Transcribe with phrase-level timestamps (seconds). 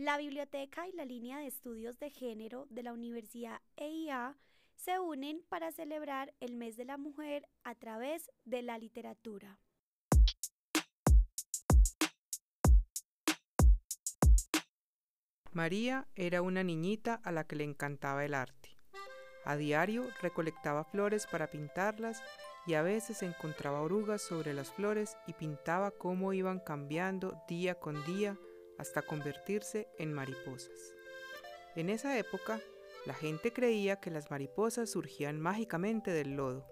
[0.00, 4.34] La biblioteca y la línea de estudios de género de la Universidad EIA
[4.74, 9.58] se unen para celebrar el mes de la mujer a través de la literatura.
[15.52, 18.70] María era una niñita a la que le encantaba el arte.
[19.44, 22.22] A diario recolectaba flores para pintarlas
[22.66, 28.02] y a veces encontraba orugas sobre las flores y pintaba cómo iban cambiando día con
[28.06, 28.38] día
[28.80, 30.94] hasta convertirse en mariposas.
[31.76, 32.60] En esa época,
[33.04, 36.66] la gente creía que las mariposas surgían mágicamente del lodo.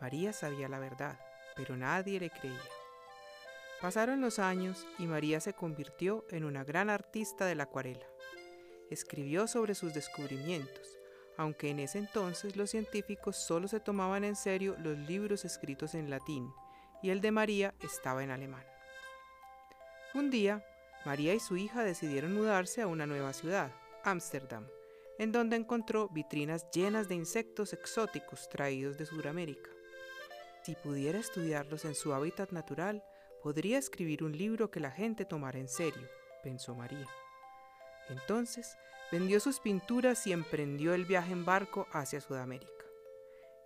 [0.00, 1.18] María sabía la verdad,
[1.54, 2.60] pero nadie le creía.
[3.80, 8.06] Pasaron los años y María se convirtió en una gran artista de la acuarela.
[8.90, 10.98] Escribió sobre sus descubrimientos,
[11.36, 16.10] aunque en ese entonces los científicos solo se tomaban en serio los libros escritos en
[16.10, 16.52] latín
[17.00, 18.64] y el de María estaba en alemán.
[20.14, 20.64] Un día,
[21.06, 23.70] María y su hija decidieron mudarse a una nueva ciudad,
[24.02, 24.66] Ámsterdam,
[25.20, 29.70] en donde encontró vitrinas llenas de insectos exóticos traídos de Sudamérica.
[30.64, 33.04] Si pudiera estudiarlos en su hábitat natural,
[33.40, 36.08] podría escribir un libro que la gente tomara en serio,
[36.42, 37.06] pensó María.
[38.08, 38.76] Entonces
[39.12, 42.84] vendió sus pinturas y emprendió el viaje en barco hacia Sudamérica.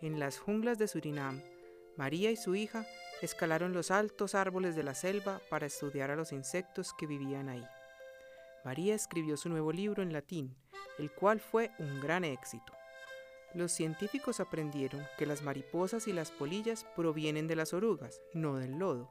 [0.00, 1.40] En las junglas de Surinam,
[1.96, 2.84] María y su hija
[3.22, 7.66] escalaron los altos árboles de la selva para estudiar a los insectos que vivían ahí.
[8.64, 10.56] María escribió su nuevo libro en latín,
[10.98, 12.72] el cual fue un gran éxito.
[13.54, 18.78] Los científicos aprendieron que las mariposas y las polillas provienen de las orugas, no del
[18.78, 19.08] lodo.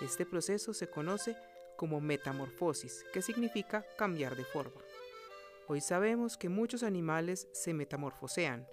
[0.00, 1.36] Este proceso se conoce
[1.76, 4.80] como metamorfosis, que significa cambiar de forma.
[5.66, 8.66] Hoy sabemos que muchos animales se metamorfosean,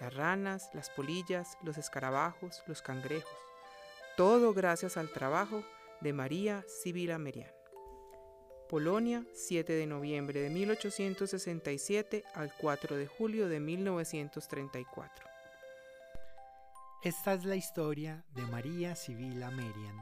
[0.00, 3.49] las ranas, las polillas, los escarabajos, los cangrejos,
[4.20, 5.64] todo gracias al trabajo
[6.02, 7.50] de María Sibila Merian.
[8.68, 15.26] Polonia, 7 de noviembre de 1867 al 4 de julio de 1934.
[17.02, 19.96] Esta es la historia de María Sibila Merian,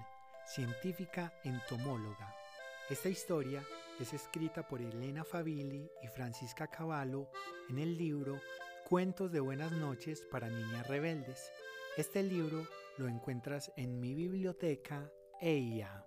[0.48, 2.34] científica entomóloga.
[2.90, 3.64] Esta historia
[4.00, 7.28] es escrita por Elena Favilli y Francisca Cavallo
[7.70, 8.40] en el libro
[8.88, 11.52] Cuentos de Buenas noches para Niñas Rebeldes.
[11.96, 12.66] Este libro
[12.98, 15.10] lo encuentras en mi biblioteca
[15.40, 16.04] EIA.